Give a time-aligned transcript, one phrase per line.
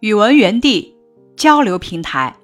[0.00, 0.94] 语文园地
[1.36, 2.36] 交流平台。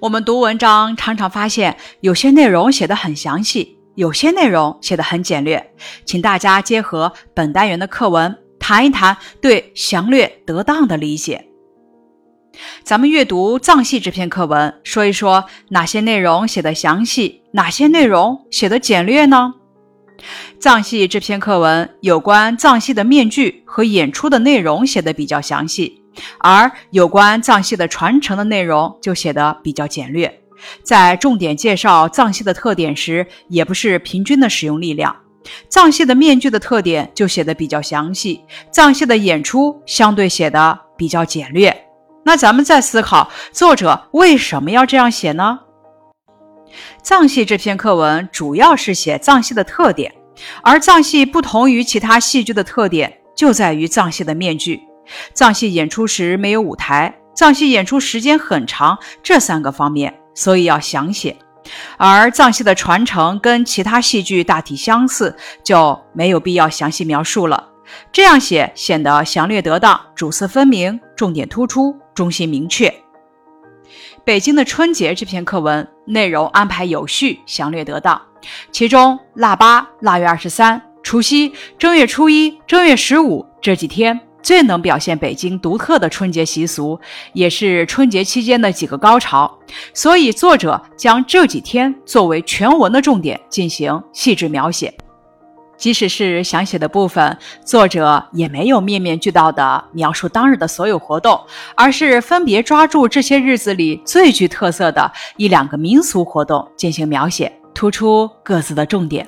[0.00, 5.74] 我们读文章常常发现，有些内容写得很详细，有些内容写得很简略。
[6.06, 11.46] 请大家结合本单元的课文，谈一谈对详略得当的理解。
[12.82, 19.54] 咱们阅读藏戏这篇课文，说一说哪些内容写得详细，哪些内容写得简略呢？
[20.58, 26.01] 藏戏这篇课文有关藏戏的面具和演出的内容写得比较详细，
[26.38, 30.40] 而有关藏戏的传承的内容就写得比较简略。
[30.82, 35.16] 在重点介绍藏戏的特点时，也不是平均的使用力量。
[35.68, 41.86] 藏戏的面具的特点就写得比较详细，藏戏的演出相对写得比较简略。
[42.24, 45.58] 那咱们再思考，作者为什么要这样写呢？
[47.02, 50.14] 藏戏这篇课文主要是写藏戏的特点，
[50.62, 54.80] 而藏戏不同于其他戏剧的特点就在于藏戏的面具。
[55.34, 61.36] 藏戏演出时没有舞台，藏戏演出时间很长，这三个方面，所以要详写。
[61.96, 67.68] 而藏戏的传承跟其他戏剧大体相似，就没有必要详细描述了。
[68.10, 72.92] 这样写显得详略得当，主次分明，重点突出，中心明确。
[74.24, 78.20] 北京的春节这篇课文内容安排有序、详略得当，
[78.70, 86.98] 其中腊八、腊月二十三、除夕、正月初一、正月十五这几天最能表现北京独特的春节习俗，
[87.32, 89.58] 也是春节期间的几个高潮，
[89.94, 94.92] 所以作者将这几天作为全文的重点进行细致描写。
[95.78, 101.40] 即使是详写的部分，作者也没有面面俱到地描述当日的所有活动，
[101.74, 109.26] 而是分别抓住这些日子里最具特色的一两个民俗活动进行描写，突出各自的重点。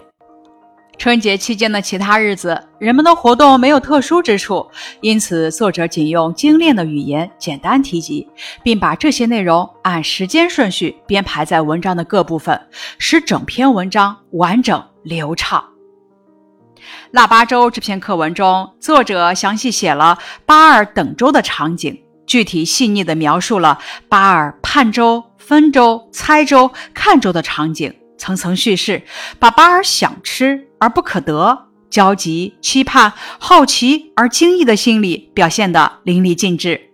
[0.97, 4.67] 春节期间的其他日子，人们的活动没有特殊之处，
[5.00, 8.27] 因此作者仅用精炼的语言简单提及，
[8.62, 12.59] 并把这些内容按时间顺序编排在文章的各部分，
[12.98, 15.62] 使整篇文章完整流畅。
[17.10, 23.78] 腊八粥这篇课文中，作者详细写了八二等粥的场景，具体细腻地描述了
[24.09, 29.02] 八二盼粥、分粥、猜粥、看粥的场景，层层叙事，
[29.38, 36.91] 把巴尔想吃而不可得、焦急、期盼、好奇而惊异的心理表现得淋漓尽致，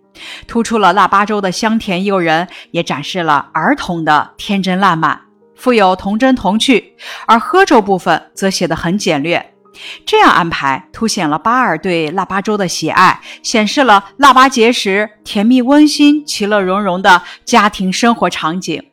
[0.46, 5.20] 突出了腊八粥的香甜诱人，也展示了儿童的天真烂漫，
[5.54, 6.96] 富有童真童趣。
[7.26, 9.54] 而喝粥部分则写得很简略。
[10.04, 18.89] 这样安排，凸显了巴尔对腊八粥的喜爱，显示了腊八节时甜蜜温馨、其乐融融的家庭生活场景。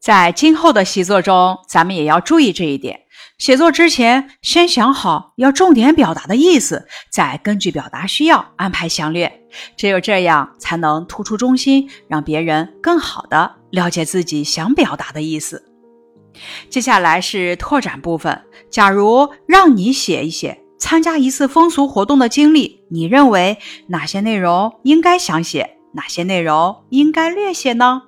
[0.00, 3.00] 在今后的习作中，咱们也要注意这一点。
[3.36, 9.30] 写作之前，先想好要重点表达的意思，再根据表达需要安排详略。
[9.76, 15.62] 只有这样，才能突出中心，让别人更好的了解自己想表达的意思。
[16.70, 18.42] 接下来是拓展部分。
[18.70, 23.58] 假如让你写一写参加一次风俗活动的经历，你认为
[23.88, 28.02] 哪些内容应该详写，哪些内容应该略写呢？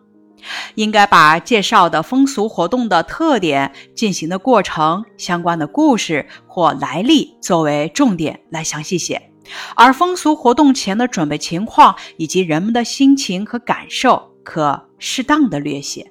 [0.75, 9.31] 应该把介绍的风俗活动的特点、进行的过程、相关的故事或来历作为重点来详细写，
[9.75, 16.11] 而风俗活动前的准备情况以及人们的心情和感受，可适当的略写。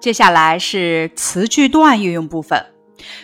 [0.00, 2.66] 接下来是词句段运用部分，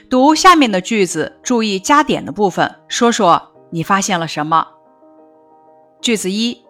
[0.08, 4.64] 读下面的句子，注意加点的部分，说说你发现了什么。
[6.00, 6.62] 句子一：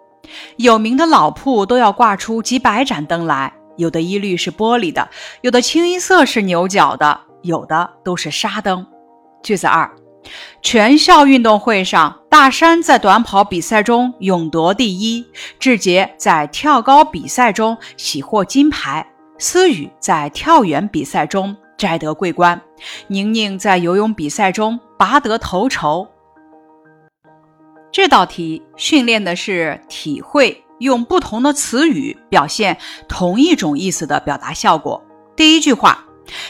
[0.56, 5.08] 有名的老铺都要挂出几百盏灯来，有的一律是玻璃的，
[5.40, 8.86] 有的清一色是牛角的，有的都是纱灯。
[9.42, 9.90] 句子二：
[10.62, 15.24] 全校运动会上，大山在短跑比赛中勇夺第一，
[15.58, 19.06] 志杰在跳高比赛中喜获金牌。
[19.40, 22.60] 思雨在跳远比赛中摘得桂冠，
[23.06, 26.08] 宁宁在游泳比赛中拔得头筹。
[27.90, 32.78] 这道题训练的是体会用不同的词语表现
[33.08, 35.02] 同一种意思的表达效果。
[35.34, 36.04] 第一句话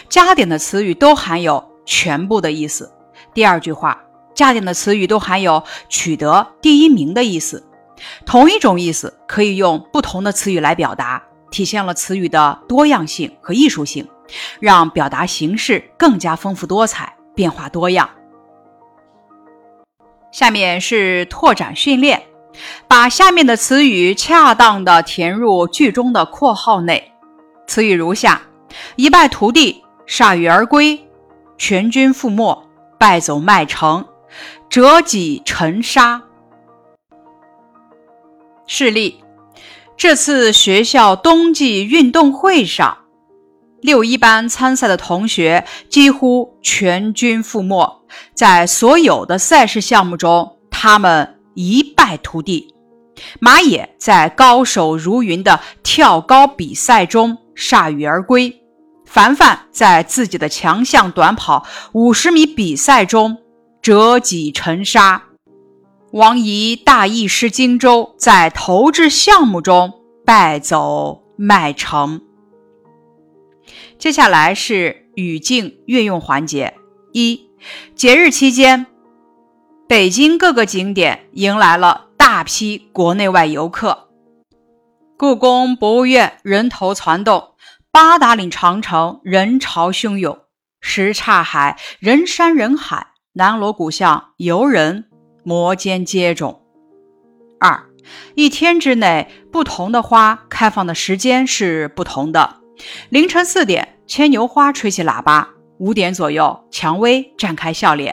[0.08, 2.86] 加点的词语都含有全部的意思；
[3.32, 4.02] 第二句话
[4.34, 7.64] 加点的词语都含有取得第一名的意思。
[8.24, 11.22] 同一种意思可以用不同的词语来表达。
[11.50, 14.06] 体现了词语的多样性和艺术性，
[14.60, 18.06] 让表达形式更加丰富多彩、变化多样。
[20.30, 22.22] 下面是拓展训练，
[22.86, 27.12] 把下面的词语恰当的填入句中的括号内。
[27.66, 28.42] 词语如下：
[28.96, 31.08] 一败涂地、铩羽而归、
[31.56, 34.06] 全军覆没、败走麦城、
[34.68, 36.22] 折戟沉沙。
[38.66, 39.24] 事例：
[39.96, 42.97] 这次学校冬季运动会上，
[43.80, 48.02] 六一班参赛的同学几乎全军覆没，
[48.34, 52.74] 在所有的赛事项目中，他们一败涂地。
[53.40, 58.62] 马野在高手如云的跳高比赛中铩羽而归，
[59.04, 63.38] 凡凡在自己的强项短跑五十米比赛中
[63.82, 65.22] 折戟沉沙。
[66.12, 69.92] 王怡大意失荆州，在投掷项目中
[70.24, 72.20] 败走麦城。
[73.98, 76.74] 接下来是语境运用环节：
[77.12, 77.48] 一、
[77.96, 78.86] 节日期间，
[79.88, 84.08] 北京各个景点迎来了大批国内外游客，
[85.16, 87.54] 故宫博物院人头攒动，
[87.90, 90.38] 八达岭长城人潮汹涌，
[90.80, 95.06] 什刹海人山人海，南锣鼓巷游人。
[95.44, 96.58] 摩肩接踵。
[97.58, 97.86] 二，
[98.34, 102.57] 一天之内，不同的花开放的时间是不同的。
[103.10, 105.48] 凌晨四点，牵牛花吹起喇叭；
[105.78, 108.12] 五点左右，蔷薇绽开笑脸；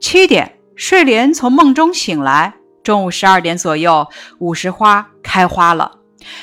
[0.00, 2.52] 七点，睡莲从梦中醒来；
[2.82, 4.06] 中午十二点左右，
[4.38, 5.90] 五十花开花了；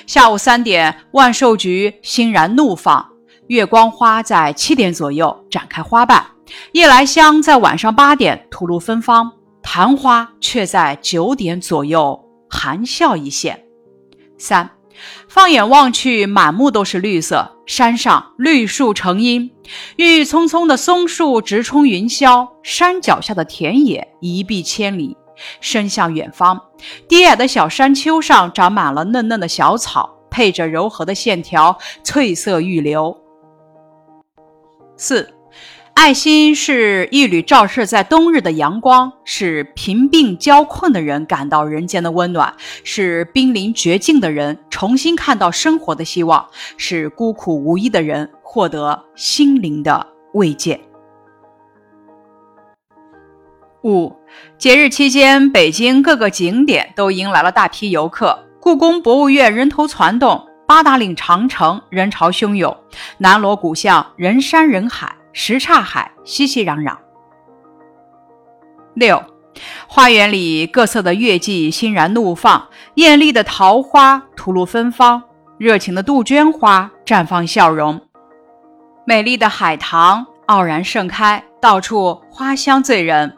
[0.06, 3.06] 下午三点，万寿菊欣然怒放；
[3.48, 6.22] 月光花在七点左右展开花瓣；
[6.72, 9.32] 夜来香在晚上八点吐露芬芳。
[9.64, 12.20] 昙花却在九点左右
[12.50, 13.64] 含笑一现。
[14.36, 14.68] 三，
[15.28, 19.52] 放眼望去，满目都是绿色，山上绿树成荫，
[19.96, 25.18] 郁郁葱葱的松树直冲云霄，山脚下的田野一碧千里，
[25.60, 26.60] 伸向远方。
[27.08, 33.18] 低矮的小山丘上长满了嫩嫩的小草，配着柔和的线条，翠色欲流。
[34.98, 35.28] 四。
[35.94, 50.80] 爱心是一缕照射在冬日的阳光，使贫病交困的人感到人间的温暖，使濒临绝境的人重新看到生活的希望，使孤苦无依的人获得心灵的慰藉。
[53.84, 54.16] 五
[54.58, 62.76] 节日期间，北京各个景点都迎来了大批游客，故宫博物院人头攒动，八达岭长城人潮汹涌，
[63.20, 65.16] 南锣鼓巷人山人海。
[65.34, 66.98] 什刹海熙熙攘攘。
[68.94, 69.24] 六，
[69.88, 75.24] 花园里各色的月季欣然怒放，艳丽的桃花吐露芬芳，
[75.58, 78.02] 热情的杜鹃花绽放笑容，
[79.06, 83.38] 美丽的海棠傲然盛开，到处花香醉人。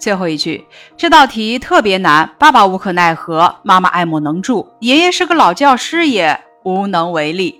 [0.00, 0.66] 最后一句，
[0.96, 7.59] 这道题特别难，爸爸无可奈何，妈妈爱莫能助，爷爷是个老教师，也无能为力。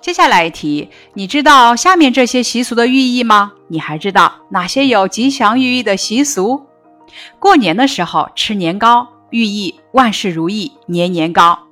[0.00, 3.52] 接下来一题，你知道下面这些习俗的寓意吗？
[3.66, 6.66] 你还知道哪些有吉祥寓意的习俗？
[7.38, 11.66] 过年的时候吃年糕，寓意万事如意，年年高；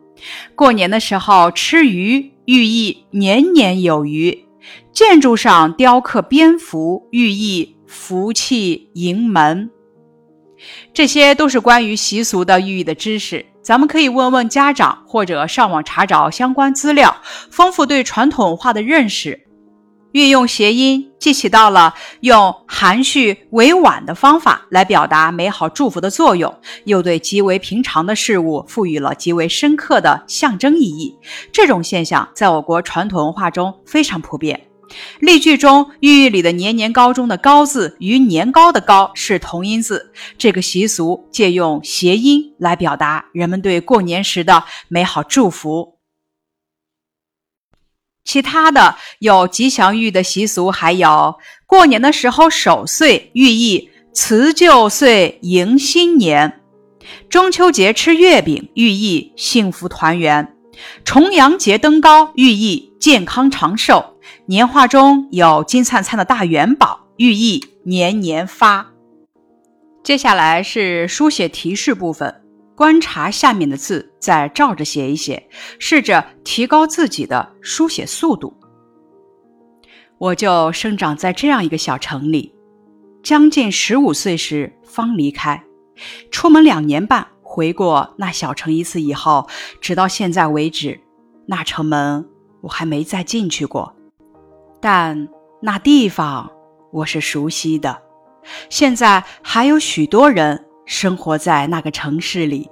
[0.57, 4.45] 过年的时候吃鱼，寓意年年有余；
[4.93, 9.71] 建筑上雕刻蝙蝠，寓意福气盈门。
[10.93, 13.45] 这些都是关于习俗的寓意的知识。
[13.63, 17.17] 咱们可以问问家长，或者上网查找相关资料，
[17.51, 19.41] 丰富对传统文化的认识。
[20.13, 26.55] 运用谐音，既起到了用含蓄委婉的方法来表达美好祝福的作用，
[26.85, 31.15] 又对极为平常的事物赋予了极为深刻的象征意义。
[31.53, 34.59] 这种现象在我国传统文化中非常普遍。
[35.19, 40.13] 例句中寓意里的“年年高”中的“高”字与年糕的“糕”是同音字。
[40.39, 45.99] 这个习俗借用谐音来表达人们对过年时的美好祝福。
[48.25, 56.51] 其他的有吉祥寓意的习俗还有：过年的时候守岁，寓意辞旧岁迎新年；
[57.29, 60.45] 中秋节吃月饼，寓意幸福团圆；
[61.05, 64.16] 重阳节登高，寓意健康长寿。
[64.49, 68.87] 年画中有金灿灿的大元宝，寓意年年发。
[70.05, 72.45] 接下来是书写提示部分，
[72.77, 75.49] 观察下面的字，再照着写一写，
[75.81, 78.55] 试着提高自己的书写速度。
[80.19, 82.55] 我就生长在这样一个小城里，
[83.25, 85.65] 将近十五岁时方离开，
[86.31, 89.49] 出门两年半，回过那小城一次以后，
[89.81, 91.01] 直到现在为止，
[91.49, 92.25] 那城门
[92.61, 93.96] 我还没再进去过。
[94.89, 95.29] 但
[95.61, 96.49] 那地方
[96.93, 98.01] 我是熟悉的，
[98.71, 102.71] 现在还有许多人生活在那个城市里，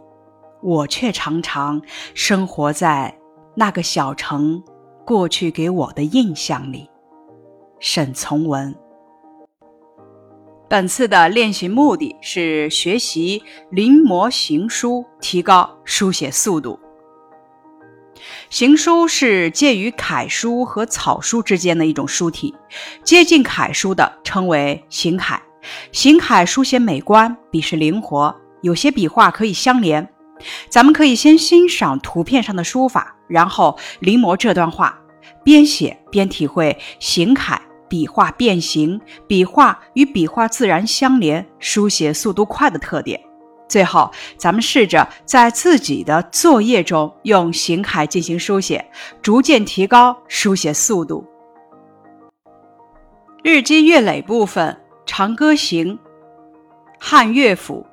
[0.62, 1.82] 我却常常
[2.14, 3.18] 生活在
[3.56, 4.62] 那个小城
[5.04, 6.88] 过去给我的印象里。
[7.80, 8.72] 沈从文。
[10.68, 13.42] 本次的练习目的是学习
[13.72, 16.78] 临摹行书，提高书写速度。
[18.50, 22.54] 行书是介于楷书和草书之间的一种书体，
[23.02, 25.42] 接近楷书的称为行楷。
[25.92, 30.08] 行楷书写美观，笔势灵活，有些笔画可以相连。
[30.68, 34.98] 咱们可以先欣赏图片上的书法，然后临摹这段话，
[35.42, 43.20] 边写边体会行楷笔画变形、笔画与笔画自然相连、书写速度快的特点。
[43.68, 48.84] 最后，咱们试着在自己的作业中用行楷进行书写，
[49.22, 51.24] 逐渐提高书写速度。
[53.42, 54.72] 日积月累部分，
[55.06, 55.98] 《长歌行》，
[56.98, 57.86] 汉乐府。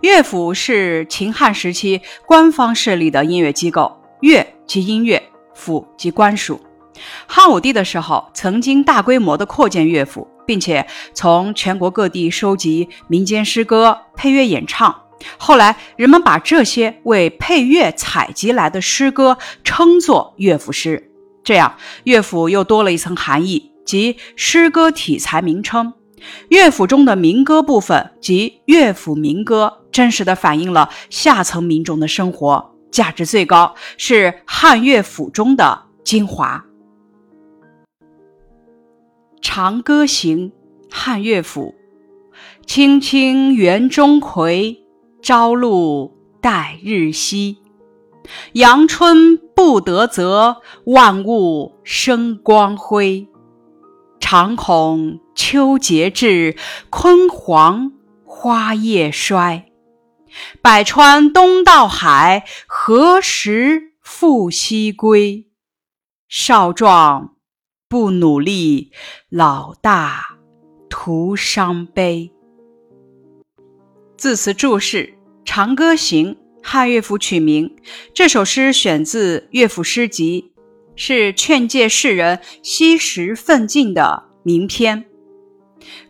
[0.00, 5.22] 乐府是秦汉时期官方设立的音乐机构，乐即音乐，
[5.54, 6.60] 府即官署。
[7.26, 15.02] 汉武帝的时候，曾经大规模的扩建乐府，并且从全国各地收集民间诗歌，配乐演唱。
[15.36, 21.12] 后来，人们把这些为配乐采集来的诗歌称作乐府诗，
[21.44, 25.92] 这样乐府又多了一层含义，即诗歌体裁名称。
[26.48, 36.64] 乐府中的民歌部分及乐府民歌，真实的反映了下层民众的生活，价值最高，是汉乐府中的精华。
[39.42, 40.50] 《长歌行》
[40.90, 41.74] 汉乐府：
[42.66, 44.84] 青青园中葵，
[45.22, 47.56] 朝露待日晞。
[48.52, 53.26] 阳春布德泽，万物生光辉。
[54.20, 56.54] 常恐秋节至，
[56.90, 57.92] 焜黄
[58.24, 59.66] 花叶衰。
[60.60, 65.46] 百川东到海，何时复西归？
[66.28, 67.34] 少壮
[67.90, 68.92] 不努力，
[69.30, 70.38] 老大
[70.88, 72.30] 徒伤悲。
[74.16, 75.06] 字词注释：
[75.44, 77.74] 《长歌行》汉乐府曲名。
[78.14, 80.52] 这首诗选自乐府诗集。
[80.94, 85.06] 是劝诫世人惜时奋进的名篇。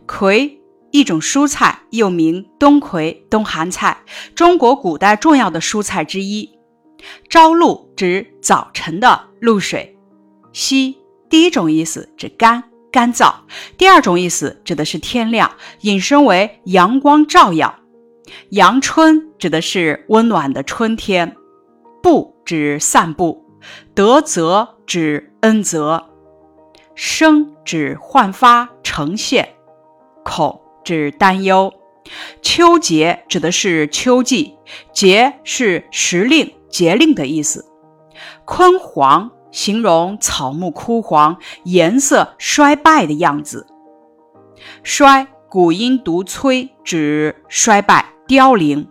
[0.05, 0.61] 葵，
[0.91, 4.03] 一种蔬菜，又名冬葵、冬寒菜，
[4.35, 6.47] 中国古代重要的蔬菜之一。
[7.27, 9.97] 朝露指早晨的露水。
[10.53, 10.97] 夕，
[11.31, 13.33] 第一种意思指干、干燥；
[13.77, 17.79] 第二种意思指的是天亮，引申为阳光照耀。
[18.49, 21.35] 阳春指的是温暖的春天。
[22.03, 23.45] 步指散步。
[23.93, 26.09] 德泽指恩泽，
[26.95, 29.49] 生指焕发呈现，
[30.25, 31.71] 恐指担忧。
[32.41, 34.57] 秋节指的是秋季，
[34.91, 37.63] 节是时令、节令的意思。
[38.47, 43.67] 焜黄形容草木枯黄、颜色衰败的样子。
[44.83, 48.87] 衰，古音读摧，指衰败、凋零。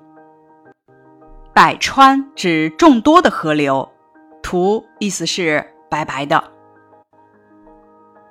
[1.53, 3.89] 百川指众多的河流。
[4.43, 6.43] 图意思是白白的。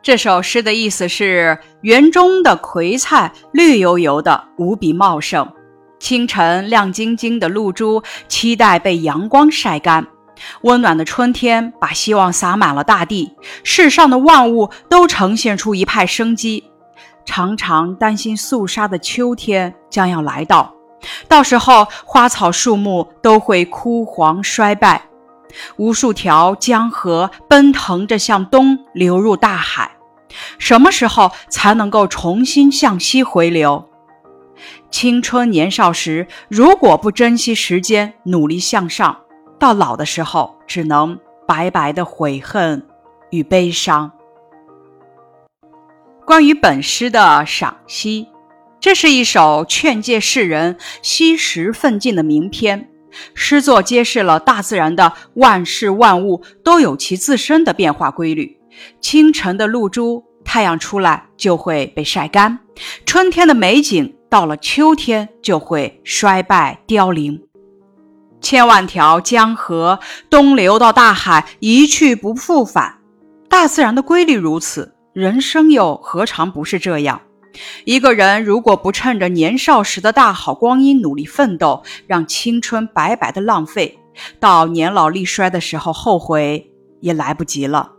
[0.01, 5.47] 这首诗的意思是园中的葵菜绿油油的，无比茂盛。
[5.99, 10.07] 清晨亮晶晶的露珠期待被阳光晒干。
[10.61, 16.63] 温暖的春天把希望洒满了大地，世上的万物都呈现出一派生机。
[17.25, 20.73] 常常担心肃杀的秋天将要来到，
[21.27, 25.03] 到时候花草树木都会枯黄衰败。
[25.77, 29.91] 无数条江河奔腾着向东流入大海，
[30.57, 33.87] 什么时候才能够重新向西回流？
[34.91, 39.17] 青春年少时，如果不珍惜时间，努力向上，
[39.59, 42.87] 到老的时候，只能白白的悔恨
[43.29, 44.11] 与悲伤。
[46.25, 48.27] 关于本诗的赏析，
[48.79, 52.89] 这是一首劝诫世人惜时奋进的名篇。
[53.33, 58.59] 诗作揭示了大自然的万事万物都有其自身的变化规律。
[59.01, 62.59] 清晨的露珠，太阳出来就会被晒干；
[63.05, 67.48] 春天的美景，到了秋天就会衰败凋零。
[68.49, 72.97] 千万条江河东流到大海，一去不复返。
[73.47, 77.21] 大自然的规律如此，人生又何尝不是这样？
[77.85, 83.99] 一个人如果不趁着年少时的大好光阴努力奋斗，让青春白白的浪费，
[84.39, 87.91] 到年老力衰的时候后悔也来不及了。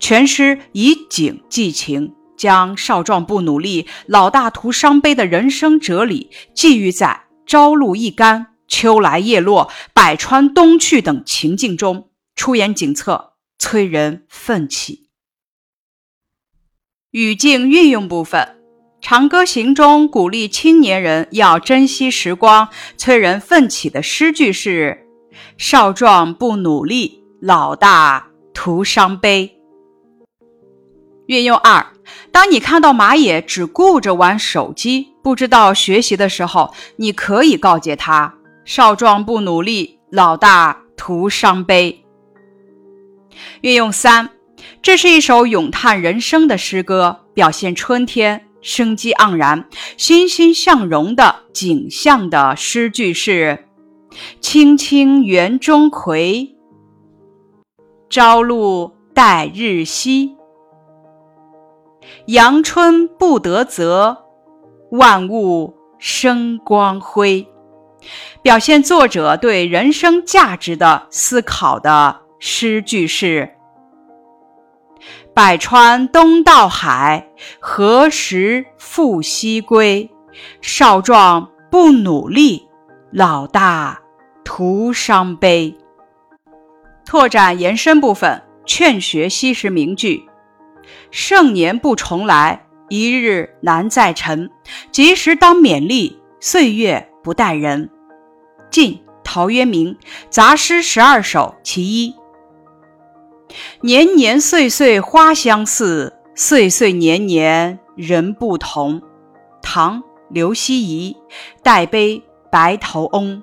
[0.00, 15.08] 全诗以景寄情，将少壮不努力、老大徒伤悲的人生哲理寄寓在朝露一干、秋来叶落、百川东去等情境中，出言景策，催人奋起。
[17.10, 18.54] 语境运用部分。
[19.00, 25.06] 长歌行》中鼓励青年人要珍惜时光、催人奋起的诗句是
[25.56, 29.56] ：“少壮不努力，老大徒伤悲。”
[31.26, 31.86] 运用二：
[32.32, 38.34] 当你看到马野只顾着玩手机，不知道学习的时候，你可以告诫他
[38.68, 42.04] ：“少壮不努力，老大徒伤悲。”
[43.62, 44.28] 运用三：
[44.82, 48.44] 这是一首咏叹人生的诗歌，表现春天。
[48.60, 53.68] 生机盎然、欣欣向荣的景象的诗句是
[54.42, 56.54] ：“青青园中葵，
[58.10, 60.32] 朝露待日晞。
[62.26, 64.24] 阳春布德泽，
[64.90, 67.48] 万物生光辉。”
[68.42, 73.50] 表现作者对人生价值的思考的诗句是。
[75.34, 77.28] 百川东到海，
[77.60, 80.10] 何时复西归？
[80.60, 82.68] 少壮不努力，
[83.12, 84.00] 老大
[84.44, 85.76] 徒伤悲。
[87.04, 90.28] 拓展延伸部分，劝学西时名句：
[91.10, 94.50] 盛年不重来，一日难再晨。
[94.90, 97.90] 及时当勉励，岁月不待人。
[98.70, 99.98] 晋陶渊明
[100.30, 102.14] 杂诗十二首其一。
[103.82, 109.02] 年年岁岁花相似，岁岁年年人不同。
[109.60, 111.14] 唐·刘希夷
[111.62, 113.42] 《代悲白头翁》。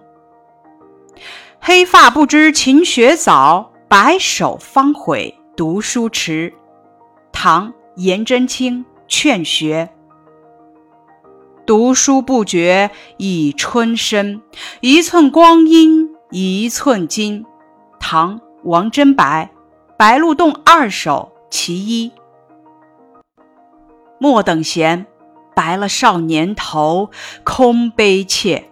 [1.59, 6.51] 黑发不知勤学早，白首方悔读书迟。
[7.31, 9.91] 唐·颜真卿《劝学》。
[11.65, 14.41] 读书不觉已春深，
[14.81, 17.43] 一寸光阴一寸金。
[17.99, 19.51] 唐·王贞白。
[19.97, 22.09] 《白鹿洞二首·其一》：
[24.19, 25.05] 莫等闲，
[25.55, 27.09] 白了少年头，
[27.45, 28.69] 空悲切。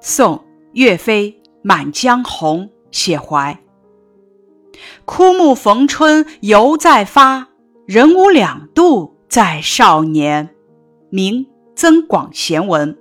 [0.00, 0.36] 宋·
[0.72, 1.32] 岳飞
[1.62, 3.58] 《满江红·写怀》：
[5.06, 7.48] 枯木逢春犹在发，
[7.86, 10.54] 人无两度在少年。
[11.08, 11.44] 明·
[11.80, 12.98] 增广贤文：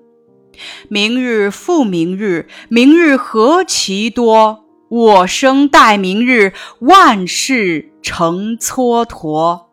[0.88, 4.64] 明日复明日，明日何其多。
[4.88, 9.66] 我生待明日，万事成蹉跎。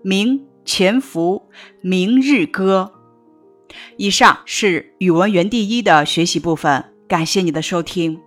[0.00, 1.42] 明潜伏
[1.82, 2.92] 《明日歌》。
[3.98, 8.18] 以上是语文园地一的学习部分，感谢你的收听。